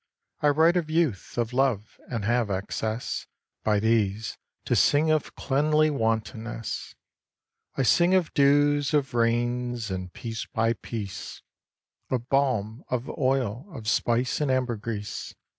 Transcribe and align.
I 0.39 0.47
write 0.47 0.77
of 0.77 0.89
Youth, 0.89 1.37
of 1.37 1.53
Love; 1.53 1.99
and 2.09 2.25
have 2.25 2.49
access 2.49 3.27
By 3.63 3.79
these, 3.79 4.35
to 4.65 4.75
sing 4.75 5.11
of 5.11 5.35
cleanly 5.35 5.91
wantonness; 5.91 6.95
I 7.75 7.83
sing 7.83 8.15
of 8.15 8.33
dews, 8.33 8.95
of 8.95 9.13
rains, 9.13 9.91
and, 9.91 10.11
piece 10.11 10.47
by 10.47 10.73
piece, 10.73 11.43
Of 12.09 12.29
balm, 12.29 12.83
of 12.89 13.15
oil, 13.15 13.67
of 13.71 13.87
spice, 13.87 14.41
and 14.41 14.49
ambergris. 14.49 15.35